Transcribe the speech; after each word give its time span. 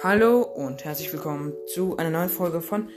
Hallo 0.00 0.42
und 0.42 0.84
herzlich 0.84 1.12
willkommen 1.12 1.54
zu 1.74 1.96
einer 1.96 2.10
neuen 2.10 2.28
Folge 2.28 2.60
von 2.60 2.88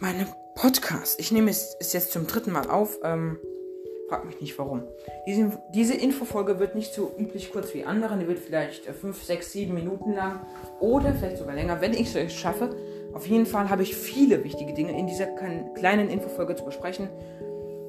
meinem 0.00 0.26
Podcast. 0.56 1.20
Ich 1.20 1.30
nehme 1.30 1.52
es, 1.52 1.76
es 1.78 1.92
jetzt 1.92 2.10
zum 2.10 2.26
dritten 2.26 2.50
Mal 2.50 2.68
auf. 2.68 2.98
Ähm, 3.04 3.38
frag 4.08 4.24
mich 4.24 4.40
nicht 4.40 4.58
warum. 4.58 4.82
Diese, 5.28 5.56
diese 5.72 5.94
Infofolge 5.94 6.58
wird 6.58 6.74
nicht 6.74 6.92
so 6.92 7.14
üblich 7.16 7.52
kurz 7.52 7.72
wie 7.74 7.84
andere. 7.84 8.18
Die 8.18 8.26
wird 8.26 8.40
vielleicht 8.40 8.86
5, 8.86 9.22
6, 9.22 9.52
7 9.52 9.72
Minuten 9.72 10.14
lang 10.14 10.44
oder 10.80 11.14
vielleicht 11.14 11.38
sogar 11.38 11.54
länger, 11.54 11.80
wenn 11.80 11.94
ich 11.94 12.12
es 12.12 12.32
schaffe. 12.32 12.74
Auf 13.14 13.24
jeden 13.28 13.46
Fall 13.46 13.70
habe 13.70 13.84
ich 13.84 13.94
viele 13.94 14.42
wichtige 14.42 14.74
Dinge 14.74 14.98
in 14.98 15.06
dieser 15.06 15.26
kleinen 15.26 16.10
Infofolge 16.10 16.56
zu 16.56 16.64
besprechen. 16.64 17.08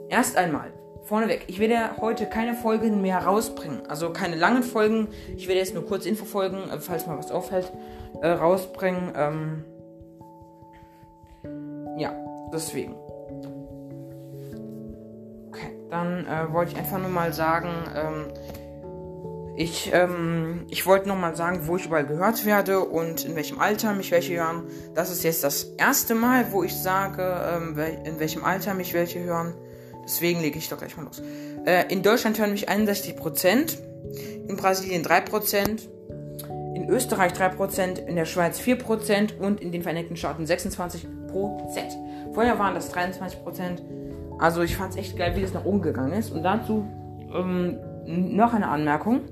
Erst 0.10 0.38
einmal, 0.38 0.72
vorneweg, 1.08 1.46
ich 1.48 1.60
werde 1.60 1.98
heute 2.02 2.26
keine 2.26 2.54
Folgen 2.54 3.02
mehr 3.02 3.20
rausbringen. 3.20 3.82
Also 3.88 4.12
keine 4.12 4.36
langen 4.36 4.64
Folgen. 4.64 5.08
Ich 5.36 5.48
werde 5.48 5.60
jetzt 5.60 5.74
nur 5.74 5.86
kurz 5.86 6.06
Infofolgen, 6.06 6.70
äh, 6.70 6.80
falls 6.80 7.08
mal 7.08 7.18
was 7.18 7.32
auffällt 7.32 7.72
äh, 8.22 8.28
rausbringen. 8.28 9.14
Ähm, 9.16 9.64
ja, 11.98 12.14
deswegen. 12.54 12.96
Okay, 15.48 15.72
dann 15.90 16.26
äh, 16.26 16.52
wollte 16.52 16.74
ich 16.74 16.78
einfach 16.78 17.00
nur 17.00 17.10
mal 17.10 17.32
sagen, 17.32 17.70
ähm, 17.96 18.26
ich, 19.56 19.92
ähm, 19.92 20.66
ich 20.70 20.86
wollte 20.86 21.08
noch 21.08 21.18
mal 21.18 21.36
sagen, 21.36 21.62
wo 21.64 21.78
ich 21.78 21.86
überall 21.86 22.06
gehört 22.06 22.46
werde 22.46 22.82
und 22.82 23.26
in 23.26 23.36
welchem 23.36 23.60
Alter 23.60 23.94
mich 23.94 24.12
welche 24.12 24.36
hören. 24.36 24.66
Das 24.94 25.10
ist 25.10 25.24
jetzt 25.24 25.44
das 25.44 25.64
erste 25.78 26.14
Mal, 26.14 26.52
wo 26.52 26.64
ich 26.64 26.76
sage, 26.76 27.24
ähm, 27.24 27.76
in 28.04 28.20
welchem 28.20 28.44
Alter 28.44 28.76
mich 28.76 28.94
welche 28.94 29.24
hören. 29.24 29.56
Deswegen 30.08 30.40
lege 30.40 30.58
ich 30.58 30.70
doch 30.70 30.78
gleich 30.78 30.96
mal 30.96 31.04
los. 31.04 31.22
Äh, 31.66 31.92
in 31.92 32.02
Deutschland 32.02 32.40
hören 32.40 32.52
mich 32.52 32.70
61%, 32.70 33.78
in 34.48 34.56
Brasilien 34.56 35.04
3%, 35.04 35.90
in 36.76 36.90
Österreich 36.90 37.34
3%, 37.34 38.06
in 38.06 38.16
der 38.16 38.24
Schweiz 38.24 38.62
4% 38.62 39.38
und 39.38 39.60
in 39.60 39.74
den 39.74 39.82
Vereinigten 39.82 40.16
Staaten 40.16 40.46
26%. 40.46 41.08
Vorher 42.34 42.58
waren 42.58 42.74
das 42.74 42.94
23%. 42.94 43.82
Also 44.40 44.62
ich 44.62 44.78
fand 44.78 44.92
es 44.92 44.98
echt 44.98 45.18
geil, 45.18 45.36
wie 45.36 45.42
das 45.42 45.54
nach 45.54 45.66
oben 45.66 45.82
gegangen 45.82 46.14
ist. 46.14 46.32
Und 46.32 46.44
dazu 46.44 46.88
ähm, 47.34 47.78
noch 48.06 48.54
eine 48.54 48.70
Anmerkung. 48.70 49.26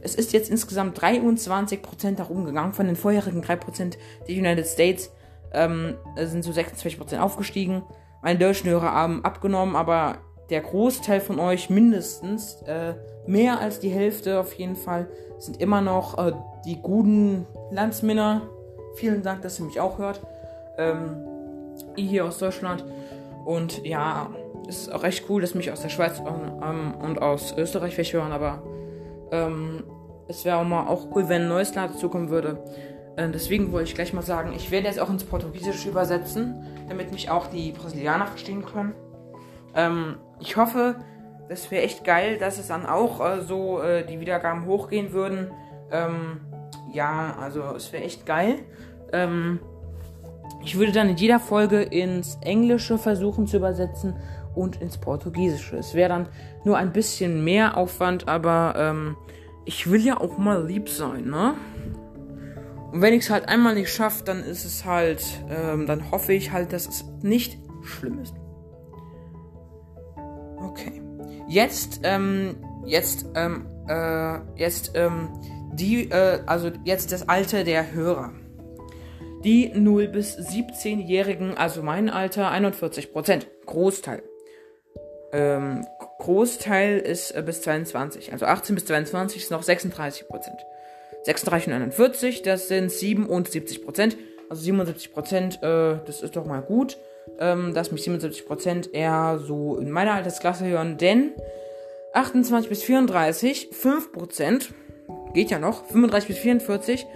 Es 0.00 0.14
ist 0.14 0.32
jetzt 0.32 0.48
insgesamt 0.48 0.96
23% 0.96 2.18
nach 2.18 2.30
oben 2.30 2.44
gegangen. 2.44 2.72
Von 2.72 2.86
den 2.86 2.94
vorherigen 2.94 3.42
3% 3.42 3.96
der 4.28 4.34
United 4.36 4.66
States 4.66 5.10
ähm, 5.52 5.94
sind 6.16 6.44
so 6.44 6.52
26% 6.52 7.18
aufgestiegen. 7.18 7.82
Meine 8.22 8.38
deutschen 8.38 8.68
Hörer 8.68 8.92
haben 8.92 9.24
abgenommen, 9.24 9.76
aber 9.76 10.18
der 10.50 10.60
Großteil 10.60 11.20
von 11.20 11.38
euch, 11.38 11.70
mindestens 11.70 12.62
äh, 12.62 12.94
mehr 13.26 13.60
als 13.60 13.80
die 13.80 13.88
Hälfte 13.88 14.40
auf 14.40 14.52
jeden 14.54 14.76
Fall, 14.76 15.08
sind 15.38 15.60
immer 15.60 15.80
noch 15.80 16.18
äh, 16.18 16.32
die 16.66 16.80
guten 16.82 17.46
Landsmänner. 17.70 18.42
Vielen 18.96 19.22
Dank, 19.22 19.42
dass 19.42 19.58
ihr 19.58 19.64
mich 19.64 19.80
auch 19.80 19.98
hört. 19.98 20.20
Ähm, 20.76 21.16
ihr 21.96 22.04
hier 22.04 22.24
aus 22.26 22.38
Deutschland. 22.38 22.84
Und 23.44 23.86
ja, 23.86 24.28
ist 24.68 24.92
auch 24.92 25.02
recht 25.02 25.24
cool, 25.28 25.40
dass 25.40 25.54
mich 25.54 25.72
aus 25.72 25.80
der 25.80 25.88
Schweiz 25.88 26.20
ähm, 26.20 26.94
und 27.00 27.22
aus 27.22 27.54
Österreich 27.56 27.96
welche 27.96 28.18
hören, 28.18 28.32
aber 28.32 28.62
ähm, 29.32 29.84
es 30.28 30.44
wäre 30.44 30.58
auch 30.58 30.64
mal 30.64 30.86
auch 30.86 31.08
cool, 31.14 31.28
wenn 31.28 31.42
ein 31.42 31.48
neues 31.48 31.74
Land 31.74 31.94
dazukommen 31.94 32.30
würde. 32.30 32.62
Äh, 33.16 33.28
deswegen 33.30 33.72
wollte 33.72 33.88
ich 33.88 33.94
gleich 33.94 34.12
mal 34.12 34.22
sagen, 34.22 34.52
ich 34.54 34.70
werde 34.70 34.86
jetzt 34.86 35.00
auch 35.00 35.10
ins 35.10 35.24
Portugiesische 35.24 35.88
übersetzen, 35.88 36.66
damit 36.88 37.12
mich 37.12 37.30
auch 37.30 37.46
die 37.46 37.72
Brasilianer 37.72 38.26
verstehen 38.26 38.64
können. 38.64 38.94
Ähm, 39.74 40.16
ich 40.40 40.56
hoffe, 40.56 40.96
das 41.48 41.70
wäre 41.70 41.82
echt 41.82 42.04
geil, 42.04 42.38
dass 42.38 42.58
es 42.58 42.68
dann 42.68 42.86
auch 42.86 43.20
äh, 43.20 43.40
so 43.42 43.80
äh, 43.82 44.06
die 44.06 44.20
Wiedergaben 44.20 44.66
hochgehen 44.66 45.12
würden. 45.12 45.50
Ähm, 45.90 46.40
ja, 46.92 47.36
also 47.40 47.62
es 47.76 47.92
wäre 47.92 48.04
echt 48.04 48.26
geil. 48.26 48.60
Ähm, 49.12 49.60
ich 50.62 50.78
würde 50.78 50.92
dann 50.92 51.08
in 51.08 51.16
jeder 51.16 51.40
Folge 51.40 51.82
ins 51.82 52.38
Englische 52.42 52.98
versuchen 52.98 53.46
zu 53.46 53.56
übersetzen 53.56 54.14
und 54.54 54.80
ins 54.80 54.98
Portugiesische. 54.98 55.76
Es 55.76 55.94
wäre 55.94 56.08
dann 56.10 56.28
nur 56.64 56.76
ein 56.76 56.92
bisschen 56.92 57.44
mehr 57.44 57.76
Aufwand, 57.76 58.28
aber 58.28 58.74
ähm, 58.76 59.16
ich 59.64 59.90
will 59.90 60.04
ja 60.04 60.20
auch 60.20 60.38
mal 60.38 60.66
lieb 60.66 60.88
sein, 60.88 61.26
ne? 61.26 61.54
Und 62.92 63.02
wenn 63.02 63.14
ich 63.14 63.24
es 63.24 63.30
halt 63.30 63.48
einmal 63.48 63.74
nicht 63.74 63.92
schaffe, 63.92 64.24
dann 64.24 64.42
ist 64.42 64.64
es 64.64 64.84
halt, 64.84 65.22
ähm, 65.48 65.86
dann 65.86 66.10
hoffe 66.10 66.32
ich 66.32 66.50
halt, 66.50 66.72
dass 66.72 66.88
es 66.88 67.04
nicht 67.22 67.58
schlimm 67.82 68.20
ist. 68.20 68.34
Okay. 70.56 71.00
Jetzt, 71.48 72.00
ähm, 72.02 72.56
jetzt, 72.84 73.26
ähm, 73.34 73.66
äh, 73.88 74.38
jetzt, 74.56 74.92
ähm, 74.94 75.28
die, 75.72 76.10
äh, 76.10 76.40
also 76.46 76.70
jetzt 76.84 77.12
das 77.12 77.28
Alter 77.28 77.64
der 77.64 77.92
Hörer. 77.92 78.32
Die 79.44 79.72
0 79.74 80.08
bis 80.08 80.36
17-Jährigen, 80.36 81.56
also 81.56 81.82
mein 81.82 82.10
Alter, 82.10 82.50
41 82.50 83.12
Prozent. 83.12 83.46
Großteil. 83.66 84.22
Ähm, 85.32 85.86
Großteil 86.18 86.98
ist 86.98 87.30
äh, 87.30 87.42
bis 87.42 87.62
22. 87.62 88.32
Also 88.32 88.46
18 88.46 88.74
bis 88.74 88.84
22 88.86 89.42
ist 89.42 89.50
noch 89.50 89.62
36 89.62 90.28
Prozent. 90.28 90.60
36 91.24 91.68
und 91.68 91.74
41, 91.74 92.42
das 92.42 92.68
sind 92.68 92.90
77 92.90 93.84
Prozent. 93.84 94.16
Also 94.48 94.62
77 94.62 95.12
Prozent, 95.12 95.62
äh, 95.62 95.98
das 96.04 96.22
ist 96.22 96.34
doch 96.34 96.44
mal 96.44 96.60
gut, 96.60 96.98
ähm, 97.38 97.72
dass 97.74 97.92
mich 97.92 98.02
77 98.02 98.46
Prozent 98.46 98.92
eher 98.92 99.40
so 99.44 99.76
in 99.76 99.90
meiner 99.90 100.14
Altersklasse 100.14 100.66
hören, 100.66 100.98
denn 100.98 101.32
28 102.14 102.68
bis 102.68 102.82
34, 102.82 103.68
5 103.72 104.12
Prozent, 104.12 104.74
geht 105.34 105.50
ja 105.50 105.58
noch, 105.58 105.84
35 105.86 106.28
bis 106.28 106.38
44, 106.38 107.06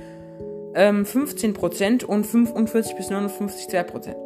ähm, 0.74 1.04
15 1.04 1.54
Prozent 1.54 2.04
und 2.04 2.24
45 2.24 2.96
bis 2.96 3.10
59, 3.10 3.68
2 3.68 3.82
Prozent. 3.82 4.16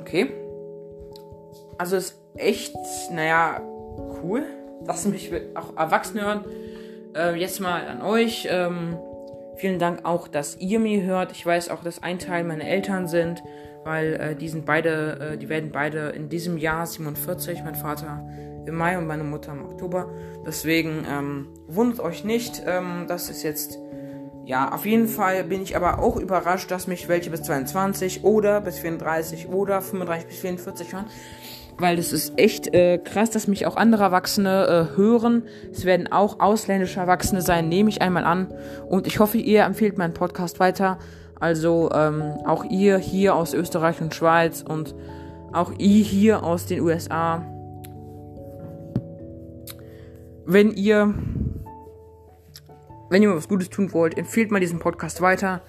Okay. 0.00 0.30
Also 1.78 1.96
ist 1.96 2.14
echt, 2.36 2.74
naja, 3.12 3.60
cool, 4.22 4.44
dass 4.84 5.06
mich 5.06 5.32
auch 5.54 5.76
Erwachsene 5.76 6.22
hören. 6.22 6.44
Äh, 7.14 7.34
jetzt 7.36 7.60
mal 7.60 7.86
an 7.86 8.02
euch. 8.02 8.46
Ähm, 8.50 8.98
vielen 9.56 9.78
Dank 9.78 10.04
auch, 10.04 10.28
dass 10.28 10.56
ihr 10.58 10.78
mir 10.78 11.02
hört. 11.02 11.32
Ich 11.32 11.44
weiß 11.44 11.68
auch, 11.70 11.82
dass 11.82 12.02
ein 12.02 12.18
Teil 12.18 12.44
meine 12.44 12.68
Eltern 12.68 13.08
sind, 13.08 13.42
weil 13.84 14.14
äh, 14.14 14.36
die 14.36 14.48
sind 14.48 14.64
beide, 14.64 15.32
äh, 15.32 15.38
die 15.38 15.48
werden 15.48 15.70
beide 15.72 16.10
in 16.10 16.28
diesem 16.28 16.56
Jahr 16.56 16.86
47. 16.86 17.62
Mein 17.64 17.74
Vater 17.74 18.24
im 18.66 18.74
Mai 18.74 18.98
und 18.98 19.06
meine 19.06 19.24
Mutter 19.24 19.52
im 19.52 19.64
Oktober. 19.64 20.10
Deswegen 20.46 21.06
ähm, 21.10 21.48
wundert 21.66 22.00
euch 22.00 22.24
nicht, 22.24 22.62
ähm, 22.66 23.06
dass 23.08 23.30
es 23.30 23.42
jetzt 23.42 23.78
ja, 24.44 24.72
auf 24.72 24.84
jeden 24.84 25.06
Fall 25.06 25.44
bin 25.44 25.62
ich 25.62 25.76
aber 25.76 26.00
auch 26.00 26.16
überrascht, 26.16 26.70
dass 26.70 26.88
mich 26.88 27.08
welche 27.08 27.30
bis 27.30 27.42
22 27.42 28.24
oder 28.24 28.60
bis 28.60 28.80
34 28.80 29.48
oder 29.48 29.80
35 29.80 30.26
bis 30.26 30.38
44 30.38 30.92
hören 30.92 31.06
weil 31.80 31.96
das 31.96 32.12
ist 32.12 32.38
echt 32.38 32.74
äh, 32.74 32.98
krass, 32.98 33.30
dass 33.30 33.46
mich 33.46 33.66
auch 33.66 33.76
andere 33.76 34.04
Erwachsene 34.04 34.88
äh, 34.92 34.96
hören. 34.96 35.44
Es 35.72 35.84
werden 35.84 36.12
auch 36.12 36.40
ausländische 36.40 37.00
Erwachsene 37.00 37.42
sein, 37.42 37.68
nehme 37.68 37.88
ich 37.88 38.02
einmal 38.02 38.24
an. 38.24 38.52
Und 38.88 39.06
ich 39.06 39.18
hoffe, 39.18 39.38
ihr 39.38 39.64
empfehlt 39.64 39.98
meinen 39.98 40.14
Podcast 40.14 40.60
weiter. 40.60 40.98
Also 41.38 41.90
ähm, 41.92 42.22
auch 42.44 42.64
ihr 42.64 42.98
hier 42.98 43.34
aus 43.34 43.54
Österreich 43.54 44.00
und 44.00 44.14
Schweiz 44.14 44.62
und 44.62 44.94
auch 45.52 45.72
ihr 45.78 46.04
hier 46.04 46.42
aus 46.42 46.66
den 46.66 46.80
USA. 46.80 47.44
Wenn 50.44 50.72
ihr, 50.72 51.14
wenn 53.08 53.22
ihr 53.22 53.34
was 53.34 53.48
Gutes 53.48 53.70
tun 53.70 53.92
wollt, 53.92 54.18
empfehlt 54.18 54.50
mal 54.50 54.60
diesen 54.60 54.80
Podcast 54.80 55.22
weiter. 55.22 55.62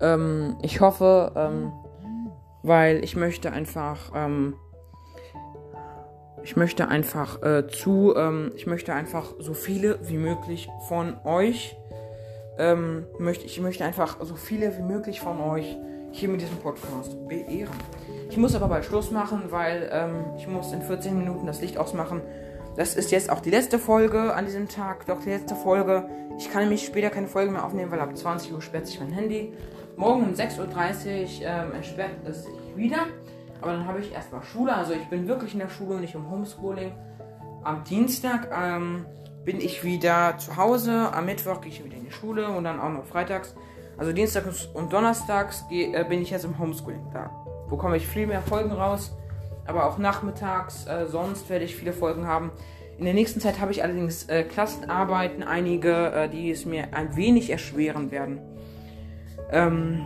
Ähm, 0.00 0.56
ich 0.62 0.80
hoffe, 0.80 1.32
ähm, 1.36 1.72
weil 2.62 3.04
ich 3.04 3.14
möchte 3.14 3.52
einfach 3.52 4.10
ähm, 4.14 4.54
ich 6.44 6.56
möchte 6.56 6.88
einfach 6.88 7.42
äh, 7.42 7.66
zu, 7.68 8.14
ähm, 8.16 8.52
ich 8.56 8.66
möchte 8.66 8.94
einfach 8.94 9.34
so 9.38 9.54
viele 9.54 9.98
wie 10.02 10.18
möglich 10.18 10.68
von 10.88 11.16
euch, 11.24 11.76
ähm, 12.58 13.06
möchte, 13.18 13.46
ich 13.46 13.60
möchte 13.60 13.84
einfach 13.84 14.16
so 14.20 14.34
viele 14.34 14.76
wie 14.76 14.82
möglich 14.82 15.20
von 15.20 15.40
euch 15.40 15.76
hier 16.10 16.28
mit 16.28 16.40
diesem 16.40 16.58
Podcast 16.58 17.16
beehren. 17.28 17.74
Ich 18.28 18.36
muss 18.36 18.54
aber 18.54 18.68
bald 18.68 18.84
Schluss 18.84 19.10
machen, 19.10 19.44
weil 19.50 19.88
ähm, 19.92 20.24
ich 20.36 20.46
muss 20.46 20.72
in 20.72 20.82
14 20.82 21.16
Minuten 21.16 21.46
das 21.46 21.60
Licht 21.60 21.78
ausmachen. 21.78 22.20
Das 22.76 22.94
ist 22.94 23.10
jetzt 23.10 23.30
auch 23.30 23.40
die 23.40 23.50
letzte 23.50 23.78
Folge 23.78 24.34
an 24.34 24.46
diesem 24.46 24.68
Tag, 24.68 25.06
doch 25.06 25.22
die 25.22 25.30
letzte 25.30 25.54
Folge. 25.54 26.08
Ich 26.38 26.50
kann 26.50 26.62
nämlich 26.62 26.84
später 26.84 27.10
keine 27.10 27.28
Folge 27.28 27.50
mehr 27.50 27.64
aufnehmen, 27.64 27.90
weil 27.90 28.00
ab 28.00 28.16
20 28.16 28.52
Uhr 28.52 28.62
sperrt 28.62 28.86
sich 28.86 28.98
mein 29.00 29.12
Handy. 29.12 29.52
Morgen 29.96 30.22
um 30.22 30.32
6.30 30.32 30.58
Uhr 30.58 31.46
ähm, 31.46 31.74
entsperrt 31.74 32.10
es 32.24 32.44
sich 32.44 32.52
wieder. 32.76 33.06
Aber 33.62 33.72
dann 33.72 33.86
habe 33.86 34.00
ich 34.00 34.12
erstmal 34.12 34.42
Schule. 34.42 34.74
Also 34.74 34.92
ich 34.92 35.08
bin 35.08 35.28
wirklich 35.28 35.52
in 35.52 35.60
der 35.60 35.68
Schule, 35.68 36.00
nicht 36.00 36.16
im 36.16 36.28
Homeschooling. 36.28 36.92
Am 37.62 37.84
Dienstag 37.84 38.50
ähm, 38.52 39.06
bin 39.44 39.60
ich 39.60 39.84
wieder 39.84 40.36
zu 40.36 40.56
Hause. 40.56 41.10
Am 41.12 41.26
Mittwoch 41.26 41.60
gehe 41.60 41.70
ich 41.70 41.84
wieder 41.84 41.96
in 41.96 42.04
die 42.04 42.10
Schule 42.10 42.48
und 42.48 42.64
dann 42.64 42.80
auch 42.80 42.90
noch 42.90 43.04
freitags. 43.04 43.54
Also 43.96 44.12
Dienstags 44.12 44.66
und 44.66 44.92
Donnerstags 44.92 45.64
geh, 45.68 45.94
äh, 45.94 46.04
bin 46.08 46.22
ich 46.22 46.30
jetzt 46.30 46.44
im 46.44 46.58
Homeschooling. 46.58 47.06
Da 47.12 47.30
bekomme 47.70 47.96
ich 47.96 48.06
viel 48.06 48.26
mehr 48.26 48.42
Folgen 48.42 48.72
raus. 48.72 49.16
Aber 49.64 49.86
auch 49.86 49.96
nachmittags, 49.96 50.86
äh, 50.88 51.06
sonst 51.06 51.48
werde 51.48 51.64
ich 51.64 51.76
viele 51.76 51.92
Folgen 51.92 52.26
haben. 52.26 52.50
In 52.98 53.04
der 53.04 53.14
nächsten 53.14 53.38
Zeit 53.38 53.60
habe 53.60 53.70
ich 53.70 53.84
allerdings 53.84 54.24
äh, 54.24 54.42
Klassenarbeiten, 54.42 55.44
einige, 55.44 56.10
äh, 56.12 56.28
die 56.28 56.50
es 56.50 56.66
mir 56.66 56.94
ein 56.94 57.14
wenig 57.14 57.50
erschweren 57.50 58.10
werden. 58.10 58.40
ähm, 59.50 60.04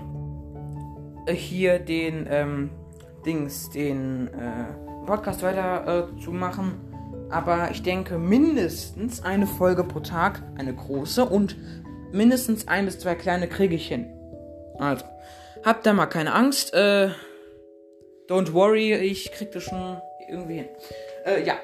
hier 1.28 1.78
den 1.78 2.26
ähm, 2.30 2.70
Dings, 3.26 3.70
den 3.70 4.28
äh, 4.28 5.06
Podcast 5.06 5.42
weiter 5.42 6.08
äh, 6.12 6.20
zu 6.22 6.30
machen. 6.30 6.80
Aber 7.30 7.70
ich 7.72 7.82
denke 7.82 8.18
mindestens 8.18 9.22
eine 9.22 9.46
Folge 9.46 9.82
pro 9.84 10.00
Tag, 10.00 10.42
eine 10.56 10.74
große 10.74 11.24
und 11.24 11.56
mindestens 12.12 12.68
ein 12.68 12.84
bis 12.84 12.98
zwei 12.98 13.14
kleine 13.14 13.48
kriege 13.48 13.74
ich 13.74 13.88
hin. 13.88 14.06
Also, 14.78 15.04
habt 15.64 15.86
da 15.86 15.92
mal 15.92 16.06
keine 16.06 16.32
Angst. 16.34 16.72
Äh, 16.72 17.10
don't 18.28 18.52
worry, 18.52 18.94
ich 18.94 19.32
krieg 19.32 19.50
das 19.52 19.64
schon 19.64 20.00
irgendwie 20.28 20.54
hin. 20.54 20.68
Äh, 21.24 21.44
ja. 21.44 21.54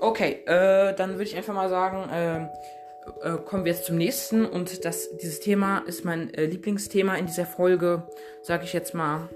Okay, 0.00 0.42
äh, 0.46 0.94
dann 0.94 1.12
würde 1.12 1.24
ich 1.24 1.36
einfach 1.36 1.54
mal 1.54 1.68
sagen, 1.68 2.08
äh, 2.10 2.44
äh, 3.22 3.38
kommen 3.44 3.64
wir 3.64 3.72
jetzt 3.72 3.84
zum 3.84 3.96
nächsten. 3.96 4.46
Und 4.46 4.84
das, 4.84 5.16
dieses 5.18 5.40
Thema 5.40 5.78
ist 5.86 6.04
mein 6.04 6.32
äh, 6.34 6.46
Lieblingsthema 6.46 7.16
in 7.16 7.26
dieser 7.26 7.46
Folge, 7.46 8.04
sage 8.42 8.64
ich 8.64 8.72
jetzt 8.72 8.94
mal. 8.94 9.28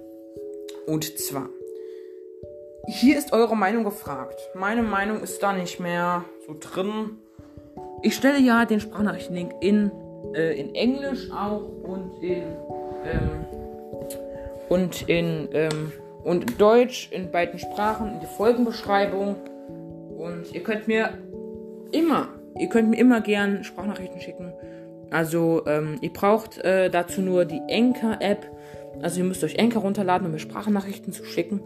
Und 0.86 1.18
zwar, 1.18 1.48
hier 2.86 3.18
ist 3.18 3.32
eure 3.32 3.56
Meinung 3.56 3.84
gefragt. 3.84 4.38
Meine 4.54 4.82
Meinung 4.82 5.22
ist 5.22 5.42
da 5.42 5.52
nicht 5.52 5.80
mehr 5.80 6.24
so 6.46 6.54
drin. 6.58 7.18
Ich 8.02 8.14
stelle 8.14 8.38
ja 8.38 8.64
den 8.64 8.80
Sprachnachrichtenlink 8.80 9.52
in, 9.60 9.90
äh, 10.34 10.58
in 10.58 10.74
Englisch 10.74 11.30
auch 11.30 11.62
und 11.82 12.22
in, 12.22 12.42
ähm, 13.04 13.44
und 14.68 15.08
in, 15.08 15.48
ähm, 15.52 15.92
und 16.22 16.60
Deutsch 16.60 17.10
in 17.12 17.30
beiden 17.30 17.58
Sprachen 17.58 18.14
in 18.14 18.20
die 18.20 18.26
Folgenbeschreibung. 18.26 19.36
Und 20.18 20.52
ihr 20.52 20.62
könnt 20.62 20.86
mir 20.88 21.18
immer 21.92 22.28
Ihr 22.58 22.68
könnt 22.68 22.90
mir 22.90 22.98
immer 22.98 23.20
gern 23.20 23.64
Sprachnachrichten 23.64 24.20
schicken. 24.20 24.52
Also, 25.10 25.62
ähm, 25.66 25.98
ihr 26.00 26.12
braucht 26.12 26.58
äh, 26.58 26.88
dazu 26.90 27.20
nur 27.20 27.44
die 27.44 27.60
Anchor-App. 27.70 28.46
Also, 29.02 29.20
ihr 29.20 29.24
müsst 29.24 29.44
euch 29.44 29.58
Anchor 29.58 29.82
runterladen, 29.82 30.26
um 30.26 30.32
mir 30.32 30.38
Sprachnachrichten 30.38 31.12
zu 31.12 31.24
schicken. 31.24 31.60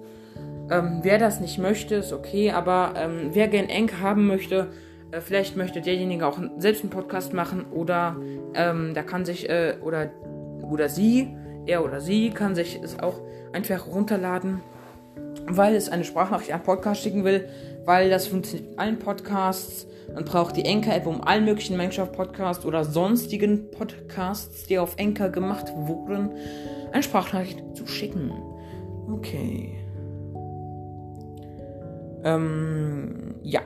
Ähm, 0.70 1.00
wer 1.02 1.18
das 1.18 1.40
nicht 1.40 1.58
möchte, 1.58 1.96
ist 1.96 2.12
okay. 2.12 2.50
Aber 2.50 2.94
ähm, 2.96 3.30
wer 3.32 3.48
gern 3.48 3.68
Anchor 3.70 4.00
haben 4.00 4.26
möchte, 4.26 4.68
äh, 5.10 5.20
vielleicht 5.20 5.56
möchte 5.56 5.80
derjenige 5.80 6.26
auch 6.26 6.38
selbst 6.58 6.82
einen 6.82 6.90
Podcast 6.90 7.32
machen. 7.32 7.66
Oder 7.70 8.16
ähm, 8.54 8.92
da 8.94 9.02
kann 9.02 9.24
sich, 9.24 9.48
äh, 9.48 9.76
oder, 9.82 10.10
oder 10.62 10.88
sie, 10.88 11.34
er 11.66 11.84
oder 11.84 12.00
sie, 12.00 12.30
kann 12.30 12.54
sich 12.54 12.80
es 12.82 12.98
auch 12.98 13.20
einfach 13.52 13.86
runterladen, 13.86 14.60
weil 15.46 15.74
es 15.74 15.88
eine 15.88 16.04
Sprachnachricht 16.04 16.52
an 16.52 16.62
Podcast 16.62 17.02
schicken 17.02 17.24
will. 17.24 17.48
Weil 17.88 18.10
das 18.10 18.26
funktioniert 18.26 18.72
in 18.72 18.78
allen 18.78 18.98
Podcasts. 18.98 19.86
Man 20.12 20.26
braucht 20.26 20.58
die 20.58 20.68
Anchor-App, 20.68 21.06
um 21.06 21.22
allen 21.22 21.46
möglichen 21.46 21.78
Minecraft-Podcasts 21.78 22.66
oder 22.66 22.84
sonstigen 22.84 23.70
Podcasts, 23.70 24.64
die 24.64 24.78
auf 24.78 24.98
Anchor 25.00 25.30
gemacht 25.30 25.72
wurden, 25.74 26.32
eine 26.92 27.02
Sprachnachricht 27.02 27.64
zu 27.74 27.86
schicken. 27.86 28.30
Okay. 29.10 29.78
Ähm, 32.24 33.36
ja. 33.42 33.62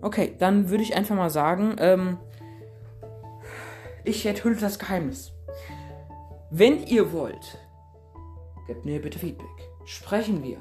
Okay, 0.00 0.34
dann 0.38 0.70
würde 0.70 0.82
ich 0.82 0.96
einfach 0.96 1.14
mal 1.14 1.28
sagen, 1.28 1.76
ähm, 1.78 2.16
ich 4.04 4.24
enthülle 4.24 4.56
das 4.56 4.78
Geheimnis. 4.78 5.34
Wenn 6.50 6.82
ihr 6.86 7.12
wollt, 7.12 7.58
gebt 8.68 8.86
mir 8.86 9.02
bitte 9.02 9.18
Feedback. 9.18 9.68
Sprechen 9.84 10.42
wir 10.42 10.56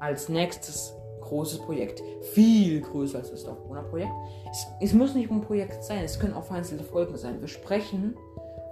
als 0.00 0.28
nächstes 0.28 0.92
großes 1.26 1.60
Projekt. 1.60 2.02
Viel 2.32 2.80
größer 2.80 3.18
als 3.18 3.30
das 3.30 3.44
Dorfbewohner-Projekt. 3.44 4.12
Es, 4.50 4.66
es, 4.80 4.92
muss 4.94 5.14
nicht 5.14 5.30
ein 5.30 5.40
Projekt 5.40 5.84
sein, 5.84 6.04
es 6.04 6.18
können 6.18 6.34
auch 6.34 6.44
vereinzelte 6.44 6.84
Folgen 6.84 7.16
sein. 7.16 7.40
Wir 7.40 7.48
sprechen, 7.48 8.16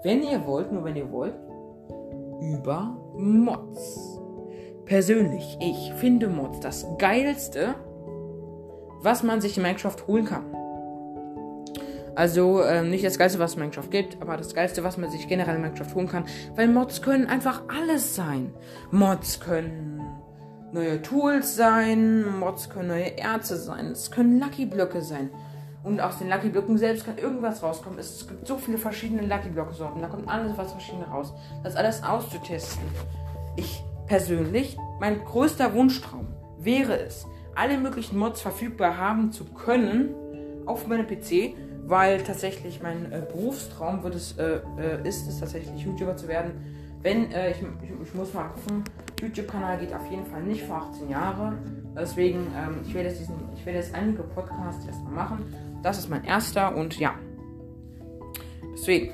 wenn 0.02 0.22
ihr 0.22 0.46
wollt, 0.46 0.72
nur 0.72 0.84
wenn 0.84 0.96
ihr 0.96 1.10
wollt, 1.10 1.34
über 2.40 2.96
Mods. 3.16 4.20
Persönlich, 4.84 5.56
ich 5.60 5.92
finde 5.94 6.28
Mods 6.28 6.60
das 6.60 6.86
geilste, 6.98 7.74
was 9.02 9.22
man 9.22 9.40
sich 9.40 9.56
in 9.56 9.62
Minecraft 9.62 9.96
holen 10.06 10.24
kann. 10.26 10.44
Also 12.16 12.62
ähm, 12.62 12.90
nicht 12.90 13.04
das 13.04 13.18
geilste, 13.18 13.38
was 13.38 13.52
es 13.52 13.56
in 13.56 13.62
Minecraft 13.62 13.90
gibt, 13.90 14.22
aber 14.22 14.36
das 14.36 14.54
geilste, 14.54 14.84
was 14.84 14.96
man 14.98 15.10
sich 15.10 15.26
generell 15.26 15.56
in 15.56 15.62
Minecraft 15.62 15.94
holen 15.94 16.08
kann. 16.08 16.24
Weil 16.54 16.68
Mods 16.68 17.02
können 17.02 17.26
einfach 17.26 17.62
alles 17.68 18.14
sein. 18.14 18.54
Mods 18.90 19.40
können 19.40 20.00
neue 20.74 21.00
Tools 21.00 21.54
sein, 21.54 22.38
Mods 22.40 22.68
können 22.68 22.88
neue 22.88 23.16
Erze 23.16 23.56
sein, 23.56 23.92
es 23.92 24.10
können 24.10 24.40
Lucky 24.40 24.66
Blöcke 24.66 25.00
sein. 25.00 25.30
Und 25.84 26.00
aus 26.00 26.18
den 26.18 26.28
Lucky 26.28 26.48
Blöcken 26.48 26.78
selbst 26.78 27.04
kann 27.04 27.16
irgendwas 27.18 27.62
rauskommen. 27.62 27.98
Es 27.98 28.26
gibt 28.26 28.46
so 28.46 28.56
viele 28.56 28.78
verschiedene 28.78 29.22
Lucky 29.22 29.50
Block 29.50 29.72
Sorten, 29.72 30.00
da 30.00 30.08
kommt 30.08 30.28
alles 30.28 30.56
was 30.56 30.72
verschiedene 30.72 31.06
raus. 31.06 31.32
Das 31.62 31.76
alles 31.76 32.02
auszutesten. 32.02 32.82
Ich 33.56 33.84
persönlich, 34.06 34.76
mein 34.98 35.24
größter 35.24 35.74
Wunschtraum 35.74 36.26
wäre 36.58 36.98
es, 36.98 37.26
alle 37.54 37.78
möglichen 37.78 38.18
Mods 38.18 38.40
verfügbar 38.40 38.98
haben 38.98 39.30
zu 39.30 39.44
können 39.44 40.14
auf 40.66 40.88
meinem 40.88 41.06
PC, 41.06 41.54
weil 41.86 42.22
tatsächlich 42.22 42.82
mein 42.82 43.12
äh, 43.12 43.20
Berufstraum 43.20 44.02
wird 44.02 44.14
es, 44.16 44.36
äh, 44.38 44.60
äh, 44.78 45.06
ist 45.06 45.28
es 45.28 45.38
tatsächlich 45.38 45.84
YouTuber 45.84 46.16
zu 46.16 46.26
werden 46.26 46.52
wenn, 47.04 47.30
äh, 47.32 47.50
ich, 47.50 47.58
ich, 47.58 47.90
ich, 48.02 48.14
muss 48.14 48.32
mal 48.32 48.48
gucken, 48.48 48.82
YouTube-Kanal 49.24 49.78
geht 49.78 49.94
auf 49.94 50.10
jeden 50.10 50.26
Fall 50.26 50.42
nicht 50.42 50.62
vor 50.62 50.76
18 50.76 51.10
Jahre. 51.10 51.58
Deswegen, 51.96 52.46
ähm, 52.56 52.80
ich 52.86 52.94
werde 52.94 53.08
jetzt 53.08 53.20
diesen, 53.20 53.36
ich 53.54 53.64
werde 53.64 53.78
jetzt 53.78 53.94
einige 53.94 54.22
Podcasts 54.22 54.86
erstmal 54.86 55.12
machen. 55.12 55.54
Das 55.82 55.98
ist 55.98 56.08
mein 56.08 56.24
erster 56.24 56.74
und 56.76 56.98
ja. 56.98 57.14
Deswegen. 58.72 59.12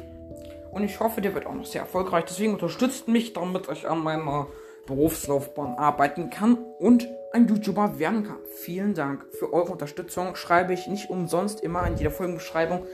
Und 0.72 0.84
ich 0.84 1.00
hoffe, 1.00 1.20
der 1.20 1.34
wird 1.34 1.46
auch 1.46 1.54
noch 1.54 1.64
sehr 1.64 1.82
erfolgreich. 1.82 2.24
Deswegen 2.28 2.52
unterstützt 2.52 3.08
mich, 3.08 3.32
damit 3.32 3.68
ich 3.70 3.88
an 3.88 4.02
meiner 4.02 4.46
Berufslaufbahn 4.86 5.74
arbeiten 5.74 6.30
kann 6.30 6.58
und 6.78 7.08
ein 7.32 7.48
YouTuber 7.48 7.98
werden 7.98 8.24
kann. 8.24 8.38
Vielen 8.54 8.94
Dank 8.94 9.26
für 9.38 9.52
eure 9.52 9.72
Unterstützung. 9.72 10.34
Schreibe 10.36 10.72
ich 10.72 10.86
nicht 10.86 11.10
umsonst 11.10 11.60
immer 11.60 11.86
in 11.86 11.96
jeder 11.96 12.10
Folgenbeschreibung 12.10 12.86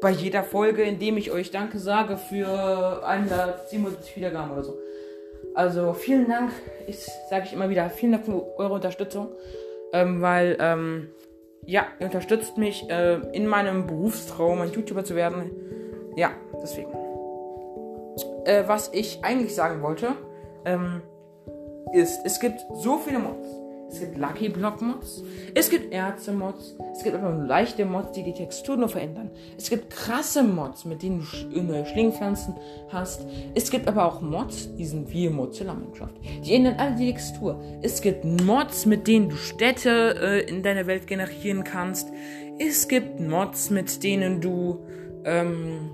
bei 0.00 0.10
jeder 0.10 0.44
Folge, 0.44 0.82
indem 0.82 1.16
ich 1.16 1.30
euch 1.30 1.50
Danke 1.50 1.78
sage 1.78 2.16
für 2.16 3.06
177 3.06 4.16
Wiedergaben 4.16 4.52
oder 4.52 4.62
so. 4.62 4.78
Also 5.54 5.92
vielen 5.92 6.28
Dank, 6.28 6.50
ich 6.86 7.06
sage 7.30 7.44
ich 7.46 7.52
immer 7.52 7.70
wieder, 7.70 7.88
vielen 7.88 8.12
Dank 8.12 8.24
für 8.24 8.58
eure 8.58 8.74
Unterstützung, 8.74 9.28
ähm, 9.92 10.20
weil 10.20 10.56
ähm, 10.60 11.08
ja, 11.64 11.86
ihr 12.00 12.06
unterstützt 12.06 12.58
mich 12.58 12.90
äh, 12.90 13.20
in 13.32 13.46
meinem 13.46 13.86
Berufstraum, 13.86 14.60
ein 14.60 14.72
YouTuber 14.72 15.04
zu 15.04 15.14
werden. 15.14 15.50
Ja, 16.16 16.32
deswegen. 16.60 16.92
Äh, 18.44 18.64
was 18.66 18.90
ich 18.92 19.20
eigentlich 19.22 19.54
sagen 19.54 19.80
wollte, 19.82 20.12
ähm, 20.64 21.02
ist, 21.92 22.20
es 22.24 22.40
gibt 22.40 22.60
so 22.74 22.98
viele 22.98 23.20
Mods 23.20 23.63
es 23.94 24.00
gibt 24.00 24.18
Lucky 24.18 24.48
Block 24.48 24.82
Mods. 24.82 25.22
Es 25.54 25.70
gibt 25.70 25.92
Ärzte 25.92 26.32
Mods. 26.32 26.74
Es 26.92 27.04
gibt 27.04 27.14
aber 27.14 27.30
leichte 27.30 27.84
Mods, 27.84 28.10
die 28.10 28.24
die 28.24 28.32
Textur 28.32 28.76
nur 28.76 28.88
verändern. 28.88 29.30
Es 29.56 29.70
gibt 29.70 29.88
krasse 29.90 30.42
Mods, 30.42 30.84
mit 30.84 31.00
denen 31.02 31.24
du 31.52 31.62
neue 31.62 31.86
Schlingpflanzen 31.86 32.56
hast. 32.88 33.24
Es 33.54 33.70
gibt 33.70 33.86
aber 33.86 34.04
auch 34.04 34.20
Mods, 34.20 34.74
die 34.74 34.84
sind 34.84 35.12
wie 35.12 35.28
Mozilla 35.28 35.74
Minecraft. 35.74 36.12
Die 36.44 36.54
ändern 36.54 36.74
alle 36.76 36.96
die 36.96 37.12
Textur. 37.12 37.62
Es 37.82 38.02
gibt 38.02 38.24
Mods, 38.24 38.84
mit 38.84 39.06
denen 39.06 39.28
du 39.28 39.36
Städte 39.36 40.16
äh, 40.20 40.50
in 40.50 40.64
deiner 40.64 40.88
Welt 40.88 41.06
generieren 41.06 41.62
kannst. 41.62 42.08
Es 42.58 42.88
gibt 42.88 43.20
Mods, 43.20 43.70
mit 43.70 44.02
denen 44.02 44.40
du 44.40 44.84
ähm, 45.24 45.90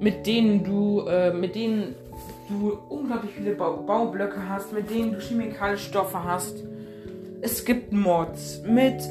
mit 0.00 0.26
denen 0.26 0.64
du 0.64 1.00
äh, 1.06 1.32
mit 1.32 1.54
denen 1.54 1.94
du 2.48 2.78
unglaublich 2.88 3.32
viele 3.32 3.54
Bau 3.54 3.78
Baublöcke 3.78 4.48
hast, 4.48 4.72
mit 4.72 4.90
denen 4.90 5.12
du 5.12 5.20
Chemikalstoffe 5.20 6.14
hast. 6.14 6.64
Es 7.40 7.64
gibt 7.64 7.92
Mods, 7.92 8.62
mit 8.66 9.02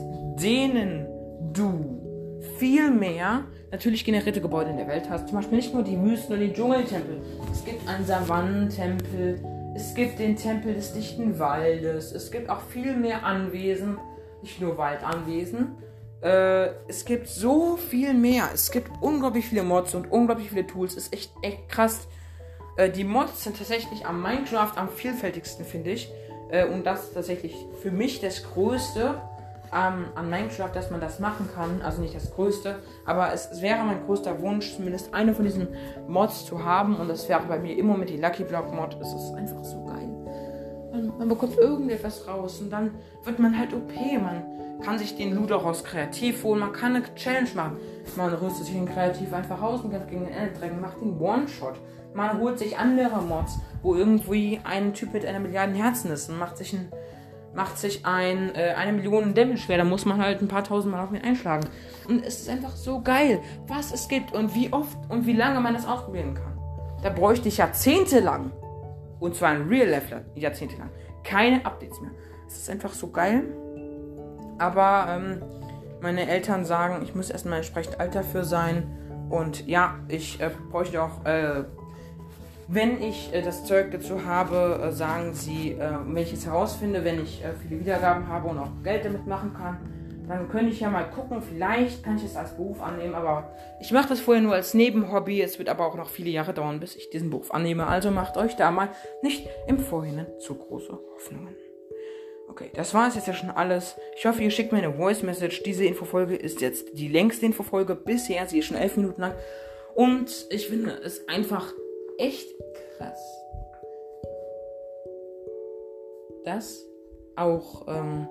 denen 0.42 1.06
du 1.54 2.40
viel 2.58 2.92
mehr 2.92 3.46
natürlich 3.72 4.06
generierte 4.06 4.42
Gebäude 4.42 4.70
in 4.70 4.78
der 4.78 4.88
Welt 4.88 5.10
hast. 5.10 5.28
Zum 5.28 5.38
Beispiel 5.38 5.58
nicht 5.58 5.74
nur 5.74 5.84
die 5.84 6.00
Wüsten 6.00 6.34
und 6.34 6.40
die 6.40 6.54
Dschungeltempel. 6.54 7.22
Es 7.52 7.66
gibt 7.66 7.88
einen 7.88 8.06
Savannentempel. 8.06 9.44
Es 9.76 9.96
gibt 9.96 10.20
den 10.20 10.36
Tempel 10.36 10.76
des 10.76 10.94
dichten 10.94 11.40
Waldes. 11.40 12.12
Es 12.12 12.30
gibt 12.32 12.50
auch 12.50 12.62
viel 12.62 12.96
mehr 12.96 13.26
Anwesen. 13.26 13.98
Nicht 14.44 14.62
nur 14.62 14.78
Waldanwesen. 14.78 15.78
Äh, 16.22 16.68
es 16.88 17.04
gibt 17.06 17.28
so 17.28 17.78
viel 17.78 18.14
mehr. 18.14 18.50
Es 18.54 18.72
gibt 18.72 18.92
unglaublich 19.02 19.46
viele 19.46 19.64
Mods 19.64 19.96
und 19.96 20.12
unglaublich 20.12 20.50
viele 20.50 20.68
Tools. 20.68 20.94
Ist 20.96 21.12
echt, 21.12 21.32
echt 21.42 21.68
krass. 21.70 22.08
Äh, 22.76 22.90
die 22.90 23.04
Mods 23.04 23.44
sind 23.44 23.58
tatsächlich 23.58 24.06
am 24.06 24.22
Minecraft 24.22 24.74
am 24.76 24.90
vielfältigsten, 24.90 25.66
finde 25.66 25.92
ich. 25.92 26.12
Äh, 26.50 26.66
und 26.66 26.86
das 26.86 27.06
ist 27.06 27.14
tatsächlich 27.14 27.56
für 27.82 27.92
mich 27.92 28.20
das 28.20 28.44
Größte 28.44 29.22
ähm, 29.74 30.06
an 30.16 30.30
Minecraft, 30.30 30.72
dass 30.74 30.92
man 30.92 31.02
das 31.02 31.20
machen 31.20 31.50
kann. 31.54 31.82
Also 31.82 32.02
nicht 32.02 32.16
das 32.16 32.34
Größte, 32.34 32.80
aber 33.06 33.34
es, 33.34 33.50
es, 33.52 33.62
wäre 33.62 33.84
mein 33.84 34.06
größter 34.06 34.42
Wunsch, 34.42 34.76
zumindest 34.76 35.14
eine 35.14 35.34
von 35.34 35.46
diesen 35.46 35.68
Mods 36.08 36.46
zu 36.46 36.64
haben. 36.64 36.96
Und 36.96 37.10
das 37.10 37.28
wäre 37.28 37.42
bei 37.48 37.60
mir 37.60 37.78
immer 37.78 37.98
mit 37.98 38.10
die 38.10 38.18
Lucky 38.18 38.44
Block 38.44 38.72
Mod. 38.74 38.98
Es 39.02 39.14
ist 39.14 39.34
einfach 39.34 39.64
so 39.64 39.84
geil. 39.86 40.13
Man, 40.94 41.12
man 41.18 41.28
bekommt 41.28 41.58
irgendetwas 41.58 42.26
raus 42.28 42.62
und 42.62 42.70
dann 42.70 42.92
wird 43.26 43.40
man 43.40 43.58
halt 43.58 43.74
OP. 43.74 43.92
Man 44.22 44.44
kann 44.82 44.98
sich 44.98 45.18
den 45.18 45.38
aus 45.52 45.84
Kreativ 45.84 46.44
holen. 46.46 46.62
Man 46.62 46.72
kann 46.72 46.96
eine 46.96 47.16
Challenge 47.16 47.50
machen. 47.56 47.78
Man 48.16 48.34
rüstet 48.34 48.68
sich 48.68 48.76
in 48.76 48.86
Kreativ 48.86 49.34
einfach 49.34 49.62
aus 49.62 49.82
und 49.82 49.92
kämpft 49.92 50.10
gegen 50.10 50.26
den 50.26 50.34
Enddrängen, 50.34 50.80
macht 50.80 51.02
den 51.02 51.20
One-Shot 51.20 51.76
man 52.14 52.40
holt 52.40 52.60
sich 52.60 52.78
andere 52.78 53.22
Mods, 53.22 53.60
wo 53.82 53.96
irgendwie 53.96 54.60
ein 54.64 54.94
Typ 54.94 55.14
mit 55.14 55.26
einer 55.26 55.40
Milliarde 55.40 55.74
Herzen 55.74 56.12
ist 56.12 56.30
und 56.30 56.38
macht 56.38 56.58
sich 56.58 56.74
ein 56.74 56.92
macht 57.56 57.78
sich 57.78 58.04
ein, 58.04 58.56
äh, 58.56 58.74
eine 58.76 58.94
Million 58.94 59.36
Damage 59.36 59.60
schwer. 59.60 59.78
Da 59.78 59.84
muss 59.84 60.06
man 60.06 60.18
halt 60.18 60.42
ein 60.42 60.48
paar 60.48 60.64
tausend 60.64 60.92
Mal 60.92 61.04
auf 61.04 61.12
ihn 61.14 61.22
einschlagen. 61.22 61.68
Und 62.08 62.26
es 62.26 62.42
ist 62.42 62.50
einfach 62.50 62.76
so 62.76 63.02
geil, 63.02 63.42
was 63.68 63.94
es 63.94 64.08
gibt 64.08 64.34
und 64.34 64.56
wie 64.56 64.74
oft 64.74 64.98
und 65.10 65.28
wie 65.28 65.34
lange 65.34 65.60
man 65.60 65.76
das 65.76 65.86
ausprobieren 65.86 66.34
kann. 66.34 66.58
Da 67.04 67.12
bräuchte 67.12 67.50
ich 67.50 67.58
Jahrzehnte 67.58 68.22
lang. 68.22 68.52
Und 69.24 69.36
zwar 69.38 69.52
ein 69.52 69.70
Real 69.70 69.88
Leveler, 69.88 70.26
Jahrzehnte 70.36 70.76
lang. 70.76 70.90
Keine 71.24 71.66
Updates 71.66 72.02
mehr. 72.02 72.12
Es 72.46 72.58
ist 72.58 72.70
einfach 72.70 72.92
so 72.92 73.10
geil. 73.10 73.46
Aber 74.58 75.06
ähm, 75.08 75.42
meine 76.02 76.28
Eltern 76.28 76.66
sagen, 76.66 77.02
ich 77.04 77.16
muss 77.16 77.30
erstmal 77.30 77.60
entsprechend 77.60 78.02
alt 78.02 78.16
dafür 78.16 78.44
sein. 78.44 78.84
Und 79.30 79.66
ja, 79.66 79.96
ich 80.10 80.42
äh, 80.42 80.52
bräuchte 80.70 81.02
auch, 81.02 81.24
äh, 81.24 81.64
wenn 82.68 83.02
ich 83.02 83.34
äh, 83.34 83.42
das 83.42 83.64
Zeug 83.64 83.92
dazu 83.92 84.26
habe, 84.26 84.82
äh, 84.84 84.92
sagen 84.92 85.34
sie, 85.34 85.72
äh, 85.72 85.92
wenn 86.06 86.22
ich 86.22 86.34
es 86.34 86.46
herausfinde, 86.46 87.06
wenn 87.06 87.24
ich 87.24 87.46
äh, 87.46 87.54
viele 87.66 87.80
Wiedergaben 87.80 88.28
habe 88.28 88.50
und 88.50 88.58
auch 88.58 88.72
Geld 88.84 89.06
damit 89.06 89.26
machen 89.26 89.54
kann, 89.54 89.78
dann 90.28 90.50
könnte 90.50 90.72
ich 90.72 90.80
ja 90.80 90.90
mal 90.90 91.10
gucken, 91.10 91.42
vielleicht 91.42 92.04
kann 92.04 92.18
ich 92.18 92.24
es 92.24 92.36
als 92.36 92.56
Beruf 92.56 92.82
annehmen, 92.82 93.16
aber 93.16 93.56
ich 93.82 93.92
mache 93.92 94.10
das 94.10 94.20
vorher 94.20 94.42
nur 94.42 94.54
als 94.54 94.74
Nebenhobby. 94.74 95.42
Es 95.42 95.60
wird 95.60 95.70
aber 95.70 95.86
auch 95.86 95.96
noch 95.96 96.10
viele 96.10 96.30
Jahre 96.30 96.54
dauern, 96.54 96.80
bis 96.80 96.96
ich 96.96 97.10
diesen 97.10 97.30
Beruf 97.30 97.54
annehme. 97.54 97.88
Also 97.88 98.12
macht 98.12 98.38
euch 98.38 98.56
da 98.56 98.72
mal 98.72 98.90
nicht 99.22 99.48
im 99.68 99.80
Vorhinein 99.80 100.28
zu 100.40 100.56
große 100.56 100.98
Hoffnungen. 101.14 101.56
Okay, 102.50 102.70
das 102.76 102.94
war 102.94 103.08
es 103.08 103.16
jetzt 103.16 103.28
ja 103.28 103.34
schon 103.34 103.50
alles. 103.50 103.96
Ich 104.16 104.26
hoffe, 104.26 104.44
ihr 104.44 104.52
schickt 104.52 104.72
mir 104.72 104.78
eine 104.78 104.94
Voice 104.94 105.24
Message. 105.24 105.64
Diese 105.64 105.86
Infofolge 105.86 106.36
ist 106.36 106.62
jetzt 106.62 106.98
die 106.98 107.08
längste 107.08 107.46
Infofolge 107.46 107.96
bisher. 107.96 108.46
Sie 108.48 108.60
ist 108.60 108.68
schon 108.68 108.78
elf 108.78 108.96
Minuten 108.96 109.22
lang. 109.22 109.34
Und 109.96 110.46
ich 110.50 110.68
finde 110.68 110.92
es 111.04 111.28
einfach 111.28 111.74
echt 112.18 112.48
krass, 112.98 113.20
dass 116.46 116.86
auch, 117.36 117.88
ähm, 117.88 118.28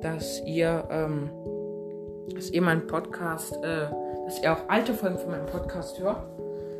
dass 0.00 0.42
ihr, 0.46 0.84
ähm, 0.90 1.30
dass 2.34 2.50
ihr 2.50 2.62
meinen 2.62 2.86
Podcast, 2.86 3.56
äh, 3.62 3.86
dass 4.26 4.42
ihr 4.42 4.52
auch 4.52 4.68
alte 4.68 4.94
Folgen 4.94 5.18
von 5.18 5.30
meinem 5.30 5.46
Podcast 5.46 5.98
hört. 6.00 6.22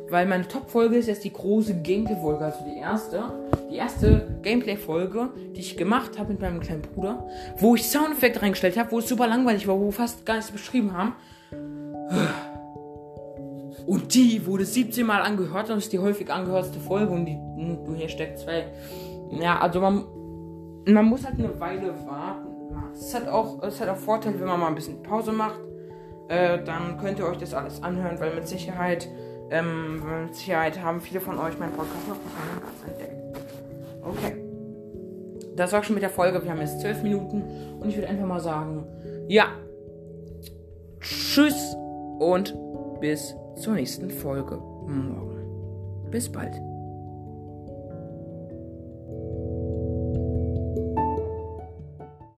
Weil 0.09 0.25
meine 0.25 0.47
Top-Folge 0.47 0.97
ist 0.97 1.07
jetzt 1.07 1.23
die 1.23 1.33
große 1.33 1.81
Gameplay-Folge, 1.81 2.45
also 2.45 2.59
die 2.65 2.79
erste. 2.79 3.23
Die 3.69 3.75
erste 3.75 4.39
Gameplay-Folge, 4.41 5.29
die 5.55 5.59
ich 5.59 5.77
gemacht 5.77 6.17
habe 6.17 6.31
mit 6.31 6.41
meinem 6.41 6.59
kleinen 6.59 6.81
Bruder, 6.81 7.27
wo 7.57 7.75
ich 7.75 7.87
Soundeffekte 7.87 8.41
reingestellt 8.41 8.77
habe, 8.77 8.91
wo 8.91 8.99
es 8.99 9.07
super 9.07 9.27
langweilig 9.27 9.67
war, 9.67 9.79
wo 9.79 9.85
wir 9.85 9.91
fast 9.91 10.25
gar 10.25 10.35
nichts 10.35 10.51
beschrieben 10.51 10.97
haben. 10.97 11.13
Und 13.85 14.13
die 14.15 14.45
wurde 14.47 14.65
17 14.65 15.05
Mal 15.05 15.21
angehört 15.21 15.69
und 15.69 15.77
ist 15.77 15.93
die 15.93 15.99
häufig 15.99 16.31
angehörte 16.31 16.79
Folge 16.79 17.11
und 17.11 17.25
die 17.25 17.37
du 17.85 17.93
hier 17.95 18.09
steckt 18.09 18.39
zwei. 18.39 18.65
Ja, 19.31 19.59
also 19.59 19.79
man, 19.79 20.05
man 20.87 21.05
muss 21.05 21.25
halt 21.25 21.39
eine 21.39 21.59
Weile 21.59 21.93
warten. 22.05 22.47
Es 22.93 23.13
hat 23.13 23.27
auch, 23.27 23.61
es 23.63 23.79
hat 23.79 23.89
auch 23.89 23.97
Vorteile, 23.97 24.39
wenn 24.39 24.47
man 24.47 24.59
mal 24.59 24.67
ein 24.67 24.75
bisschen 24.75 25.01
Pause 25.03 25.31
macht. 25.31 25.59
Äh, 26.27 26.63
dann 26.63 26.97
könnt 26.97 27.19
ihr 27.19 27.25
euch 27.25 27.37
das 27.37 27.53
alles 27.53 27.81
anhören, 27.81 28.19
weil 28.19 28.35
mit 28.35 28.47
Sicherheit 28.47 29.09
ähm, 29.51 30.25
mit 30.25 30.35
Sicherheit 30.35 30.81
haben 30.81 31.01
viele 31.01 31.19
von 31.19 31.37
euch 31.39 31.57
meinen 31.57 31.73
Podcast 31.73 32.07
noch 32.07 32.17
ganz 32.17 32.83
entdeckt. 32.87 33.19
Okay. 34.03 34.35
Das 35.55 35.73
war 35.73 35.83
schon 35.83 35.95
mit 35.95 36.03
der 36.03 36.09
Folge. 36.09 36.43
Wir 36.43 36.51
haben 36.51 36.61
jetzt 36.61 36.79
zwölf 36.81 37.01
Minuten. 37.03 37.43
Und 37.79 37.89
ich 37.89 37.95
würde 37.95 38.07
einfach 38.07 38.27
mal 38.27 38.39
sagen, 38.39 38.85
ja. 39.27 39.45
Tschüss 41.01 41.75
und 42.19 42.55
bis 42.99 43.35
zur 43.55 43.73
nächsten 43.73 44.09
Folge 44.09 44.57
morgen. 44.57 46.09
Bis 46.11 46.29
bald. 46.29 46.68